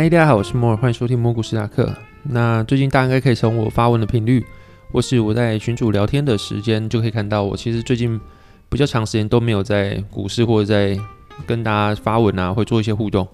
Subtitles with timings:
[0.00, 1.92] 嗨，大家好，我是摩尔，欢迎收听蘑菇史塔克。
[2.22, 4.46] 那最近大家应该可以从我发文的频率，
[4.92, 8.20] 或是我在群主聊天的时间，就可以看到我其实最近
[8.68, 10.96] 比较长时间都没有在股市或者在
[11.48, 13.26] 跟大家发文啊，会做一些互动。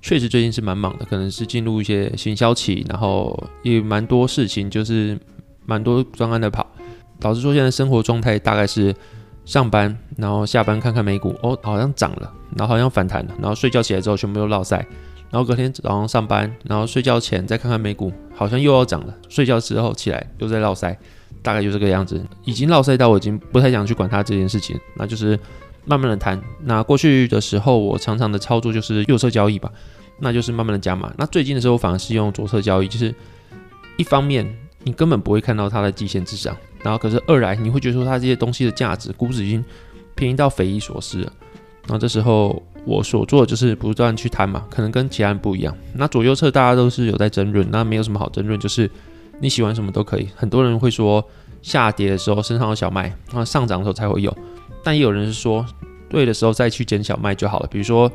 [0.00, 5.18] 确实最近是蛮忙的，可能是进入一些行销期，然后也蛮多事情，就是
[5.66, 6.66] 蛮多专案的跑，
[7.20, 8.94] 导致说现在生活状态大概是
[9.44, 14.82] 上班，然后下班看看美股，哦，好像涨了，然后好像反弹了，然后睡觉起来之后全部都落赛。
[15.28, 19.14] 然后隔天早上上班，然后睡觉前再看看美股，好像又要涨了。
[19.28, 20.96] 睡觉之后起来又在绕塞，
[21.42, 22.24] 大概就这个样子。
[22.44, 25.38] 已经绕塞到我已经不太想去管它这件事情，那就是
[25.84, 26.40] 慢慢的谈。
[26.62, 29.70] 那过去的时候我常常的操作就是右侧交易吧，
[30.20, 31.12] 那就是慢慢的加码。
[31.18, 33.12] 那最近的时候反而是用左侧交易，就是
[33.96, 34.46] 一方面
[34.84, 39.64] 你根本不会看到它的极限之上，然后可是二来你会觉得说它这些东西的价值估值已经
[40.14, 41.32] 便宜到匪夷所思了。
[41.82, 42.62] 然后这时候。
[42.86, 45.76] 我所做的就是不断去谈嘛，可能跟其他人不一样。
[45.94, 48.88] 那左右侧大家都是有在争论，那没有什么好争论，就是
[49.40, 50.28] 你喜欢什么都可以。
[50.36, 51.22] 很多人会说
[51.60, 54.34] 下跌的时候身上有小麦，那上涨的时候才会有。
[54.84, 55.66] 但也有人是说
[56.08, 57.68] 对的时候再去捡小麦就好了。
[57.68, 58.10] 比如说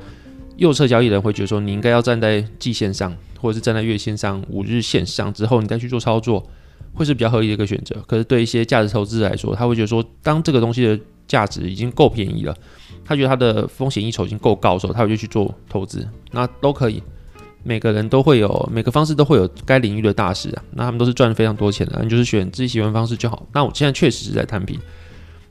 [0.55, 6.47] 右侧交易人会觉得说你应该要站在季线上，或者是站在月线上、五日线上之后你再去做操作，
[6.93, 8.01] 会是比较合理的一个选择。
[8.07, 10.99] 可是对一些价值投资者来说，他会觉得说当这个东西的
[11.31, 12.53] 价值已经够便宜了。
[13.05, 17.01] 他觉得他的风险一筹已经够高的时候，他就去做投资，那都可以。
[17.63, 23.47] 每个人都会有每个方式都会有该领域的大师啊，那他们都是赚非常多钱的，你就是选自己喜欢方式就好。
[23.53, 24.77] 那我现在确实是在摊平。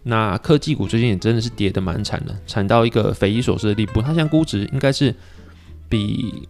[0.03, 4.03] 那科技股最近也真的是跌的蛮惨的，惨到一个匪夷所思的地步。
[4.03, 5.15] 它现在估值应该是
[5.89, 6.49] 比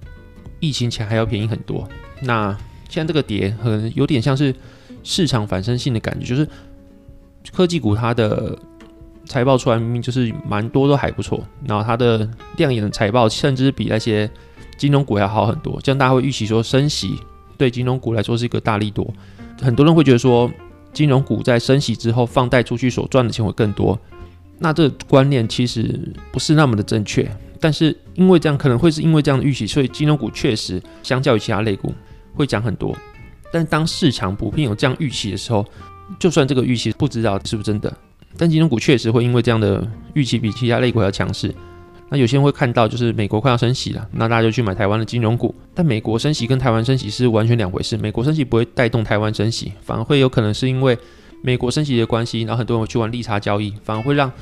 [0.61, 1.89] 疫情前还要便宜很多。
[2.23, 2.57] 那
[2.89, 4.55] 现在这个跌可能有点像是
[5.03, 6.49] 市场反身性的感觉，就是
[7.53, 8.59] 科技股它的。
[9.31, 14.29] 财报出来明明就是蛮多都还不错，然后它的亮眼的财报甚至比那些
[14.77, 17.15] 金融股要好很多，这样大家会预期说升息
[17.57, 19.09] 对金融股来说是一个大利多。
[19.63, 20.51] 很多人会觉得说
[20.93, 23.97] 金融股在升息之后放贷出去所赚的钱会更多，
[24.59, 27.31] 那这观念其实不是那么的正确。
[27.61, 31.95] 但是因为这样可能会是因为这样的预期，所以金融股确实相较于其他类股
[32.35, 32.97] 会涨很多。
[33.53, 35.65] 但当市场普遍有这样预期的时候，
[36.19, 37.95] 就算这个预期不知道是不是真的。
[38.37, 41.55] 但金融股确实会因为这样的预期比其他类股要强势。
[42.09, 45.55] 那有些人会看到，就是美国快要升息了，那大家就去买台湾的金融股。
[45.73, 47.97] 但美国升息跟台湾升息是完全两回事。
[47.97, 50.99] 美国升息不会带动台湾升息，反而会有可能是因为
[51.41, 54.33] 美国升息的关系，然后很多人去玩利差交易，反而会让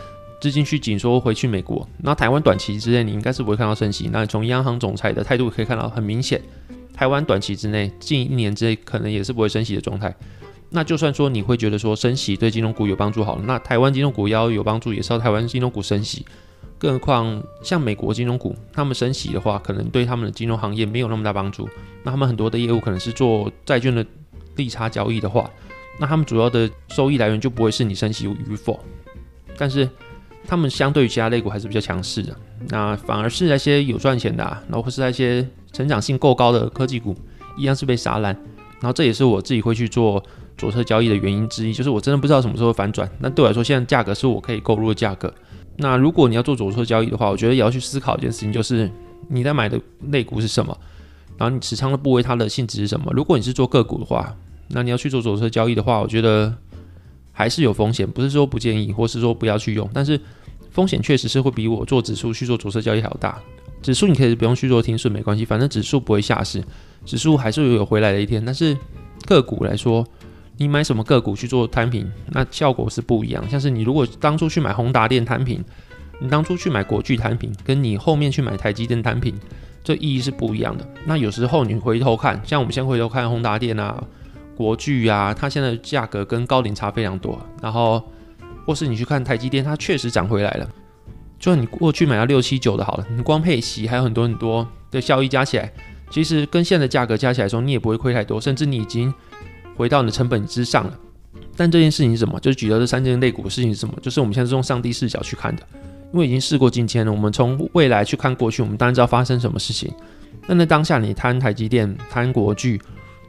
[0.41, 1.87] 资金去紧缩回去美国。
[1.99, 4.09] 那台湾短期之内你应该是不会看到升息。
[4.10, 6.41] 那从央行总裁的态度可以看到，很明显，
[6.94, 10.15] 台湾短期之内近一年之内可能也是不会升息的状态。
[10.71, 16.27] 那就算说你会觉得说升息对金融股有帮助好了，那台湾金融股要有帮助，也是要台湾金融股升息。
[16.79, 21.69] 更何况像美国金融股，他们升息的话，可能对他们的金融行业没有那么大帮助。
[22.03, 24.05] 那他们很多的业务可能是做债券的
[24.56, 25.51] 利差交易的话，
[25.99, 28.79] 那他们主要的收益来源就不会是你升息与否。
[29.56, 29.89] 但是
[30.47, 32.37] 他们相对于其他类股还是比较强势的，
[32.69, 37.17] 那反而是那些有赚钱的，啊然后或是那些成长性够高的科技股，
[37.56, 38.33] 一样是被杀烂。
[38.81, 40.23] 然后这也是我自己会去做。
[40.59, 43.09] 左侧交易的原因之一就是我真的不知道什么时候反转。
[43.21, 45.33] 那对我来说，现在价格是我可以购入的价格。
[45.77, 48.91] 那如果你要做左侧交易的话，我觉得也要去思考一件事情，就是
[49.29, 49.81] 你在买的
[50.11, 50.77] 类股是什么，
[51.37, 53.13] 然后你持仓的部位它的性质是什么。
[53.15, 54.37] 如果你是做个股的话，
[54.71, 56.53] 那你要去做左侧交易的话，我觉得
[57.31, 58.11] 还是有风险。
[58.11, 60.21] 不是说不建议，或是说不要去用，但是
[60.73, 63.41] 风险确实是会比我做指数去做左侧交易还要大。
[63.81, 66.61] 指数你可以不用去做听顺没关系，反正指数不会下市，
[67.05, 68.45] 指数还是有回来的一天。
[68.45, 68.77] 但是
[69.25, 70.05] 个股来说，
[70.61, 73.49] 你买什么个股去做摊平，那效果是不一样。
[73.49, 75.65] 像是你如果当初去买宏达电摊平，
[76.21, 79.33] 你当初去买国巨摊平，跟你后面去买台积电摊平，
[79.85, 80.85] 这意义是不一样的。
[81.07, 84.03] 那有时候你回头看，像我们先回头看宏达电啊、
[84.57, 87.39] 国巨啊，它现在的价格跟高龄差非常多。
[87.63, 88.03] 然后
[88.67, 90.69] 或是你去看台积电，它确实涨回来了。
[91.39, 95.73] 就算你过去买到六七九的好了，你光配息还有很多很多的效益加起来，
[96.11, 99.15] 其实跟现在的价格加起来说，你也不会亏太多，甚至你已经。
[99.79, 100.99] 回到你的成本之上了，
[101.57, 102.39] 但这件事情是什么？
[102.41, 103.95] 就是举到这三件类股的事情是什么？
[104.03, 105.63] 就是我们现在是用上帝视角去看的，
[106.13, 107.13] 因为已经事过境迁了。
[107.13, 109.93] 我们从未来去看过去，我们当然知道发生什么事情。
[110.49, 112.81] 那那当下你摊台积电、摊国巨、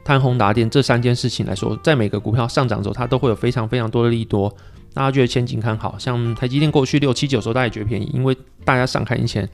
[0.04, 4.52] 摊宏达电这三件事情来说，在每个股票上涨的时候，它都会有非常非常多的利多。
[4.92, 9.48] 大家觉得前景看好，像台积电过去六七九时候大家也觉得便宜，因为大家上看一千。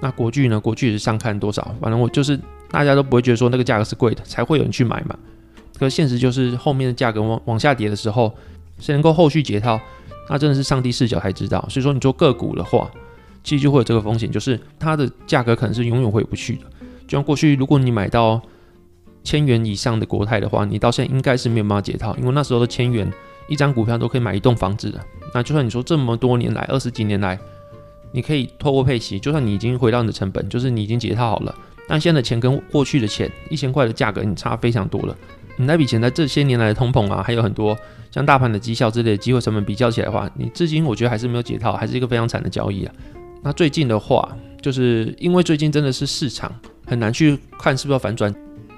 [0.00, 0.58] 那国巨呢？
[0.58, 1.72] 国巨是上看多少？
[1.80, 2.36] 反正我就是
[2.70, 5.16] 大家都不会觉得说那个价格是贵的，才会有人去买嘛。
[5.78, 8.32] 可现实就是后面的价格往往下跌的时候，
[8.78, 9.80] 谁能够后续解套，
[10.28, 11.64] 那真的是上帝视角才知道。
[11.68, 12.90] 所以说你做个股的话，
[13.42, 16.62] 其实就会有这个风险，就是它的价格可能是永远回不去的。
[17.06, 18.40] 就像过去，如果你买到
[19.24, 23.10] 千元以上的国泰的话，你到现在应该是没有办法解套，因为那时候的千元
[23.48, 25.00] 一张股票都可以买一栋房子的。
[25.34, 27.38] 那就算你说这么多年来，二十几年来，
[28.12, 31.54] 你可以透过配息，就算你已经回到你的成本，就是你已经解套好了，
[31.88, 35.16] 但现在的钱跟过去的钱一千块的价格，你差非常多了。
[35.56, 37.76] 你那笔钱在这些年来的通膨啊，还有很多
[38.10, 42.94] 像大盘的绩效之类的机会成本比较起来的话，你至今我觉得还是没有解套，还是一个非常惨的交易啊。
[43.42, 46.52] 那最近的话，就是因为最近真的是市场
[46.86, 48.34] 很难去看是不是要反转。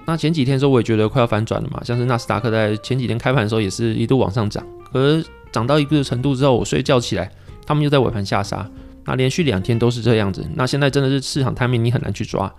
[0.07, 7.31] 那前几天的时候我也觉得快要反转了嘛，像是纳斯达克在前几天开盘的时候也是一度往上涨，可是涨到一个程度之后，我睡觉起来，
[7.65, 8.69] 他们又在尾盘下杀，
[9.05, 10.45] 那连续两天都是这样子。
[10.55, 12.53] 那现在真的是市场摊面，你很难去抓。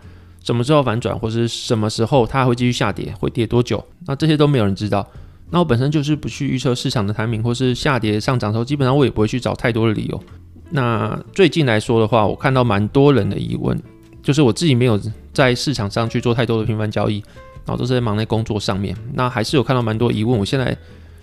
[0.45, 3.83] 什么时候反转，或是什么时候它会继续下跌，会跌多久？
[4.05, 5.05] 那这些都没有人知道。
[5.49, 10.23] 那我本身就是不去预测市场的台名，或是下跌上涨的时候，基本上我也不会去找太多的理由。
[10.69, 13.75] 那最近来说的话，我看到蛮多人的疑问，
[14.21, 15.01] 就是我自己没有
[15.33, 17.23] 在市场上去做太多的频繁交易，
[17.65, 18.95] 然后都是在忙在工作上面。
[19.13, 20.77] 那还是有看到蛮多疑问，我现在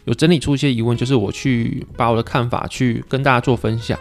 [0.04, 3.96] 有整理出一些疑问，就是我去把我的看法去跟大家做分享。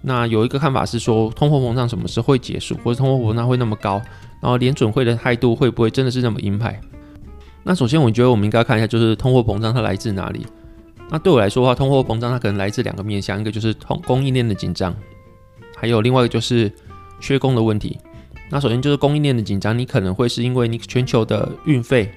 [0.00, 4.00] 那有一个看法是说，通货膨胀什么时候会结束，或者通货膨胀会那么高，
[4.40, 6.80] 然后联准会的态度会不会真的是那么鹰派？
[7.64, 10.46] 那首先，我觉得我们应该看一下，就是通货膨胀它来自哪里。
[11.10, 14.94] 那对我来说的话，通货膨胀它可能来自两个面向，一个就是通供应链的紧张，
[15.76, 16.72] 还有另外一个就是
[17.18, 17.98] 缺工的问题。
[18.50, 22.10] 那首先就是供应链的紧张，你可能会是因为你全球的运费，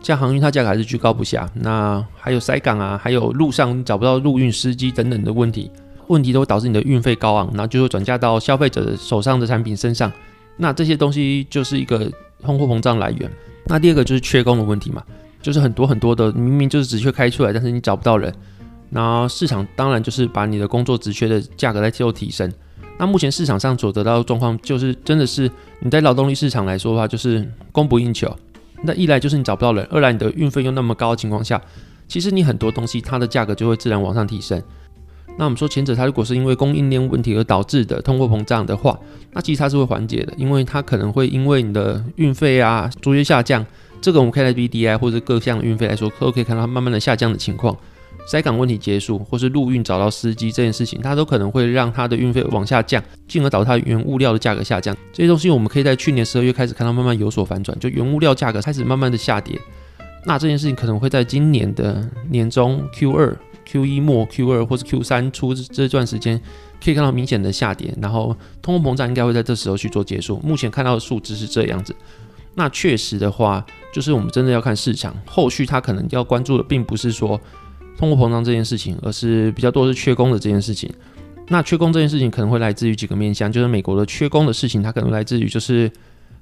[0.00, 5.70] 像航运它价格还是居高不下，那还有塞港啊，还有路上找不到陆运司机等等的问题。
[6.12, 10.12] 问题都会导致你的运费高昂，然后就会转嫁到消费者的手上的产品身上。
[10.58, 12.12] 那这些东西就是一个
[12.42, 13.30] 通货膨胀来源。
[13.64, 15.02] 那第二个就是缺工的问题嘛，
[15.40, 18.32] 就是很多很多的明明就是职缺开出来，但是你找不到人。
[18.90, 22.52] 然后市场当然就是把你的工作职缺的价格在做提升。
[22.98, 25.50] 那目前市场上所得到的状况，就是真的是
[25.80, 28.30] 你在劳动力市场来说的话，就是供不应求。
[28.82, 31.60] 那一来就是你找不到人，二来你的运费又那么高的情况下，
[32.06, 34.62] 其实你很多东西它的价格就会自然往上提升。
[35.38, 38.98] 那我们说前者，它如果是因为供应链问题而导致的通货膨胀的话，
[39.32, 43.64] 那其实它是会缓解的，因为它可能会因为你的运费啊逐渐下降，
[44.00, 47.76] 这个我们可以在 B D I 或者各项运费来说，都可以看到它慢慢的下降的情况。
[48.24, 54.94] 塞港问题结束，或是陆运找到司机这件事情，它都可能会让它的运费往下降，进而导致它原物料的价格下降。
[55.12, 59.58] 这些东西我们可以在去年十二月开始看到慢慢有所反转，就原物料价格开始慢慢的下跌。
[60.24, 63.36] 那这件事情可能会在今年的年中 Q 二。
[63.64, 66.40] Q 一末、Q 二或者 Q 三初这段时间，
[66.82, 70.40] 可以看到明显的下跌，然后通货膨胀应该会在这时候去做结束。
[70.44, 71.94] 目前看到的数值是这样子。
[72.54, 73.64] 那确实的话，
[73.94, 77.40] 就是我们真的要看市场后续，它可能要关注的并不是说
[77.96, 80.92] 通货膨胀这件事情，而是比较多是缺工的这件事情。
[81.48, 85.90] 那缺工这件事情可能会来自于几个面向，就是美国的缺工的事情，它可能来自于就是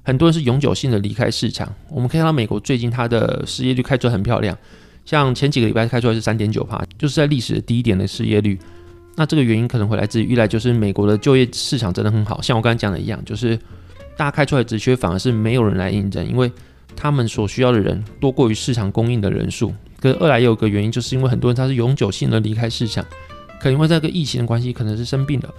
[0.03, 1.73] 很多人是永久性的离开市场。
[1.89, 4.57] 我们可以看到美国最近它的失业率开出很漂亮。
[5.05, 8.57] 像前几个礼拜开出来是三点九帕，就是在历史的低点的失业率。
[9.15, 13.57] 那这个原因可能会来自于一来就是美国的就业市场真的很好，像我刚才讲的一样，就是
[14.15, 16.49] 大家开出来职缺反而是没有人来应征，因为
[16.95, 19.73] 他们所需要的人多过于市场供应的人数。
[19.99, 23.05] 可是二来也有个原因，就是因为很多人他是永久性的离开市场，
[23.59, 25.53] 可能因为这个疫情的关系，可能是生病了，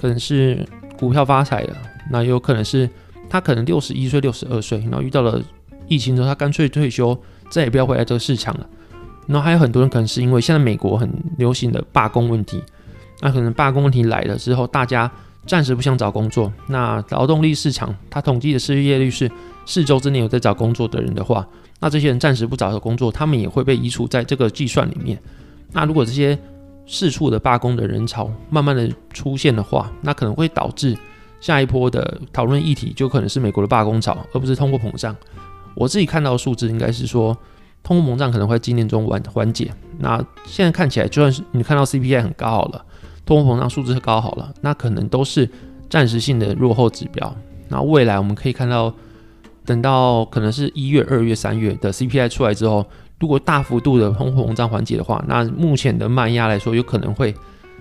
[0.00, 0.64] 可能是
[0.96, 1.76] 股票发财了，
[2.10, 2.88] 那也有可能是
[3.28, 5.42] 他可能六十一岁、六十二岁，然后遇到了
[5.88, 7.20] 疫情之后，他干脆退休。
[7.50, 8.66] 再也不要回来这个市场了。
[9.26, 12.62] 然后还有很多人可能是因为现在美国很流行的罢工问题，
[13.20, 15.10] 那可能罢工问题来了之后，大家
[15.46, 16.52] 暂时不想找工作。
[16.66, 19.30] 那劳动力市场它统计的失业率是
[19.64, 21.46] 四周之内有在找工作的人的话，
[21.80, 25.18] 那这些人暂时不找的工作，他们也会被移除在这个计算里面。
[25.72, 26.38] 那如果这些
[26.86, 30.94] 四处的罢工的人潮慢慢的出现的话，那可能会导致
[31.40, 35.16] 下一波的讨论议题就可能是美国的罢工潮，而不是通货膨胀。
[35.74, 37.36] 我自己看到的数字应该是说，
[37.82, 39.72] 通货膨胀可能会在今年中缓缓解。
[39.98, 42.84] 那现在看起来，就算是你看到 CPI 很高好了，
[43.26, 45.48] 通货膨胀数字高好了，那可能都是
[45.90, 47.36] 暂时性的落后指标。
[47.68, 48.92] 那未来我们可以看到，
[49.64, 52.86] 等到可能是一月、二月、三月的 CPI 出来之后，
[53.18, 57.34] 如果大幅度的通货膨胀缓解的话，那目前的卖压来说有可能会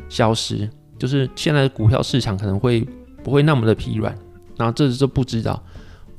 [0.10, 2.88] 消失，就是现在的股票市场可能会
[3.24, 4.16] 不会那么的疲软。
[4.56, 5.62] 然后这是不知道。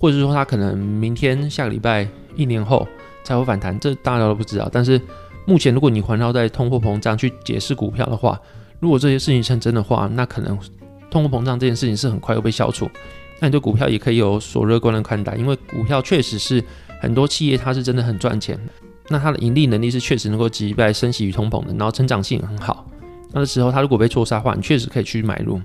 [0.04, 2.06] 或者说它可能明天、下个礼拜、
[2.36, 2.86] 一年后
[3.22, 4.68] 才会反弹，这大家都不知道。
[4.70, 5.00] 但是
[5.46, 8.38] 目前，如果你环绕在通货膨胀去解释股票的话，
[8.80, 10.58] 如果这些事情成真的话，那可能
[11.10, 12.86] 通货膨胀这件事情是很快又被消除。
[13.40, 16.62] 那你对股票也可以有所乐观的看待，因为股票确实是
[17.00, 18.60] 很多企业它是真的很赚钱，
[19.08, 22.86] 那它的盈利能力是确实能够击败升息与通膨的，然后成长性很好。
[23.32, 25.58] 那的时候它如果被错杀的话，你确实可以去买入。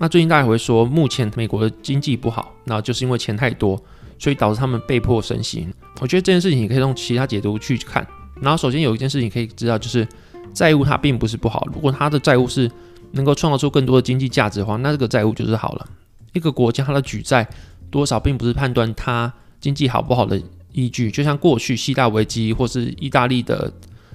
[0.00, 3.80] 那最近大家会说，目前美国的经济不好，那就是因为钱太多，
[4.18, 5.68] 所以导致他们被迫升息。
[6.00, 8.04] 我觉得这件事情你可以用其他解读去看。
[8.40, 10.08] 然后首先有一件事情可以知道，就是
[10.54, 11.68] 债务它并不是不好。
[11.70, 12.70] 如果它的债务是
[13.10, 15.86] 能够创造出更多的经济价值的话，那这个债务就是好了。
[16.32, 17.46] 一个国家它的举债
[17.90, 19.30] 多少，并不是判断它
[19.60, 20.40] 经济好不好的
[20.72, 21.10] 依据。
[21.10, 23.70] 就像过去希腊危机或是意大利的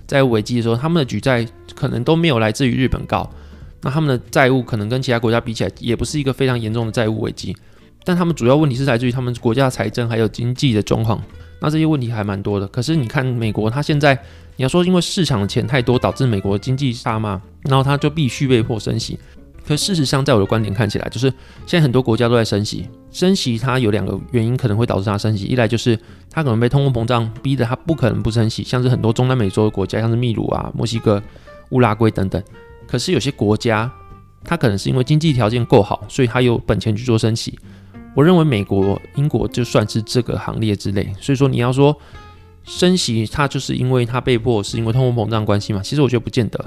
[0.08, 3.30] 债务危机的时候，他们的举债可能都没有来自于日本高。
[3.86, 7.56] 那他们的债务可能跟其他国家比起来，也不是一个非常严重的债务危机，
[8.04, 11.22] 但他们主要问题是来自于他们国家财政还有经济的状况。
[11.62, 12.68] 那这些问题还蛮多的。
[12.70, 14.15] 可是你看美国，它现在
[14.56, 19.20] 你要说因为市场的钱太多导致美国经济大嘛，然后它就必须被迫升息。
[19.68, 21.27] 可事实上，在我的观点看起来，就是
[21.68, 25.98] 现在很多国家都在升息，升息它有两个原因可能会导致它升息，一来就是
[26.32, 31.22] 它可能被通货膨胀逼得它不可能不升息，像是很多中南美洲的国家，像是秘鲁啊、墨西哥、
[31.70, 32.42] 乌拉圭等等。
[32.88, 33.92] 可是有些国家，
[34.44, 37.58] 它可能是因为经济条件够好，所以它有本钱去做升息。
[38.15, 41.13] 我认为美国、英国就算是这个行列之类。
[41.20, 41.96] 所以说你要说
[42.63, 45.82] 升息，它就是因为它被迫，是因为通货膨胀关系嘛？
[45.84, 46.65] 其实我觉得不见得。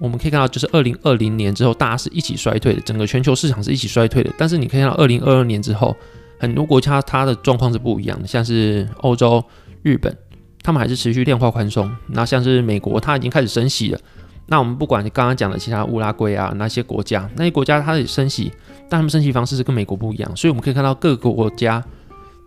[0.00, 4.30] 我们可以看到，就是二零二零年之后，大家是一起衰退的，整个全球市场是一起衰退的。
[4.36, 5.96] 但是你可以看到，二零二二年之后，
[6.38, 9.42] 很多国家它的状况是不一样的，像是欧洲、
[9.82, 10.16] 日本，
[10.62, 11.90] 他们还是持续量化宽松。
[12.08, 14.00] 那像是美国，它已经开始升息了。
[14.46, 18.52] 那我们不管刚刚讲的其他乌拉圭啊那些国家，那些国家它的升息，
[18.88, 21.82] 但他们升息方式是跟美国不一样，所以我们可以看到各个国家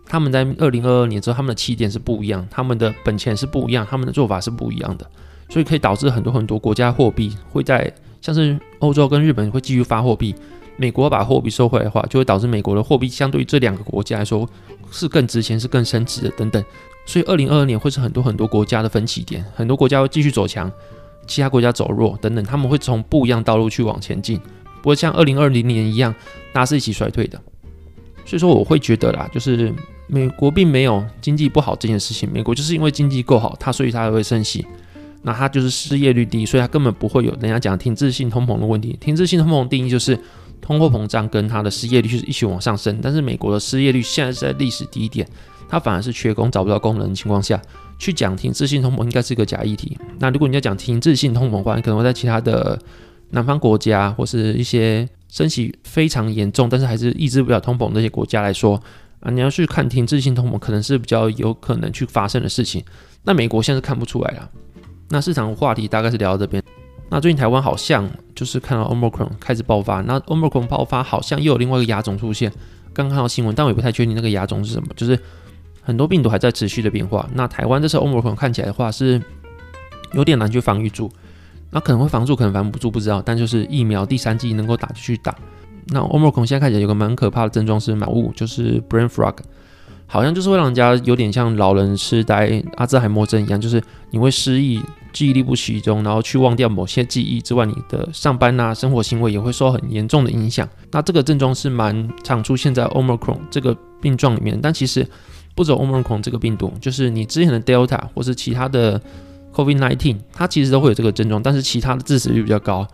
[0.06, 5.04] 他们在二零二二年之后，他们的起点是不一样，他们的本钱是不一样，他们的做法是不一样的，
[5.48, 10.34] 所以可以导致很多很多国家货币会在像是欧洲跟日本会继续发货币，
[10.76, 14.48] 美国把货币收回来的话，就会导致美国的货币相对于这两个国家来说
[14.92, 16.64] 是更值钱、是更升值的等等，
[17.04, 20.70] 所以二零二二年会是很多很多国家的分歧点，很多国家会继续走强。
[21.28, 24.40] 其他国家走弱等等，他们会从不一样道路去往前进，
[24.82, 26.12] 不会像二零二零年一样，
[26.52, 27.40] 大家是一起衰退的。
[28.24, 29.72] 所以说，我会觉得啦，就是
[30.06, 34.66] 美国并没有经济不好这件事情，美国就是因为经济够好，它所以它才会升息。
[35.22, 38.96] 那它就是失业率低，所以它根本不会有人家讲停滞性通膨的问题。
[39.00, 40.18] 停滞性通膨定义就是
[40.68, 45.26] 通货膨胀跟它的失业率是一起往上升，但是美国的失业率现在是在历史低点，
[45.66, 47.58] 它反而是缺工找不到工人的情况下。
[47.98, 49.96] 去讲停滞性通膨应该是个假议题。
[50.18, 52.78] 那如果你要讲停滞性通膨的话，你可能会在其他的
[53.30, 58.80] 南方国家或是一些升息非常严重，但是还是抑制不了通膨那些国家来说
[59.20, 62.84] 啊，你要去看停滞性通膨，可能是比较有可能去发生的事情。
[63.24, 64.50] 那美国现在是看不出来了。
[65.08, 66.62] 那市场话题大概是聊到这边。
[67.08, 72.52] 那最近台湾好像就是看到 Omicron 开始爆发，那 Omicron 爆发好像又有另外一个亚种出现。
[72.92, 75.18] 刚看到新闻，但我也不太确定那个亚种是什么，就是。
[75.80, 77.26] 很多病毒还在持续的变化。
[77.32, 79.18] 那台湾这次欧盟可能看起来的话是
[80.12, 81.10] 有点难去防御住，
[81.70, 83.22] 那可能会防住，可能防不住，不知道。
[83.24, 85.34] 但就是疫苗第三剂能够打就去打。
[85.86, 89.34] 那欧盟可能现在看起来有个蛮可怕的症状是脑雾，就是 brain fog，
[90.06, 100.68] 好像就是会让人家有点像老人痴呆、阿兹海默症一样，就是你会失忆、记忆力不集中，然后去忘掉某些记忆之外，你的上班啊、生活行为也会受很严重的影响。
[100.90, 105.06] 那这个症状是蛮常出现在 Omicron 这个病状里面，但其实。
[105.54, 109.02] 不走 Omicron 这个病毒，就是你之前的 Delta 或是其他的
[109.52, 112.86] COVID-19，它其实都会有这个症状，但是其他的致死率比较高，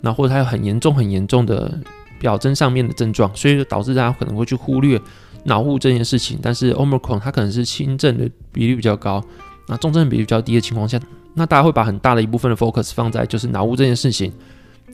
[0.00, 1.76] 那或者它有很严重、很严重的
[2.20, 5.00] 表征上面的症状，所以就导致大家可能会去忽略
[5.42, 6.38] 脑雾这件事情。
[6.40, 9.20] 但是 Omicron 它可能是轻症的比例比较高，
[9.66, 11.00] 那重症比例比较低的情况下，
[11.34, 14.32] 那大家会把很大的一部分的 focus 放在就是脑雾这件事情。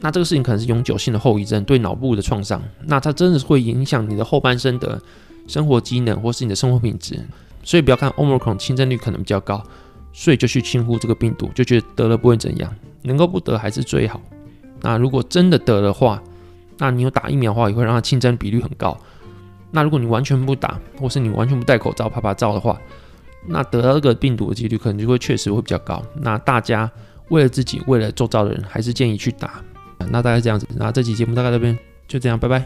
[0.01, 5.01] 那这个事情可能是永久性的后遗症，对脑部的创伤，那它真的是会影响你的后半生的。
[5.47, 7.19] 生活机能或是你的生活品质，
[7.65, 9.61] 所以不要看 Omicron 轻症率可能比较高，
[10.13, 14.21] 所以就去轻忽这个病毒，就觉得得了不会怎样，能够不得还是最好。
[14.81, 16.23] 那如果真的得的话，
[16.79, 18.97] 那你有打疫苗的话，也会让它轻症比率很高。
[19.73, 22.79] 那如果你完全不打，或是你完全不戴口罩、拍拍照的话，
[23.47, 26.03] 那得到这个病毒的几率可能就会确实会比较高。
[26.15, 26.91] 那大家
[27.29, 29.63] 为了自己，为了周遭的人，还是建议去打。
[30.11, 31.79] 那大概这样子，那这期节目大概这边
[32.09, 32.65] 就这样，拜拜。